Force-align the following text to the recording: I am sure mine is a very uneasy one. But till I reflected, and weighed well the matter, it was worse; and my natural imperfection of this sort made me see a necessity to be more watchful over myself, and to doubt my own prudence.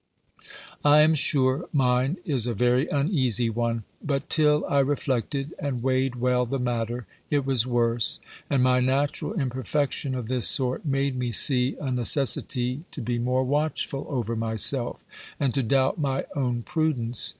I 0.83 1.01
am 1.01 1.13
sure 1.13 1.69
mine 1.71 2.17
is 2.25 2.47
a 2.47 2.55
very 2.55 2.87
uneasy 2.87 3.51
one. 3.51 3.83
But 4.03 4.31
till 4.31 4.65
I 4.67 4.79
reflected, 4.79 5.53
and 5.59 5.83
weighed 5.83 6.15
well 6.15 6.47
the 6.47 6.57
matter, 6.57 7.05
it 7.29 7.45
was 7.45 7.67
worse; 7.67 8.19
and 8.49 8.63
my 8.63 8.79
natural 8.79 9.39
imperfection 9.39 10.15
of 10.15 10.27
this 10.27 10.47
sort 10.47 10.83
made 10.87 11.15
me 11.15 11.29
see 11.31 11.75
a 11.79 11.91
necessity 11.91 12.83
to 12.89 12.99
be 13.03 13.19
more 13.19 13.43
watchful 13.43 14.07
over 14.09 14.35
myself, 14.35 15.05
and 15.39 15.53
to 15.53 15.61
doubt 15.61 15.99
my 15.99 16.25
own 16.35 16.63
prudence. 16.63 17.29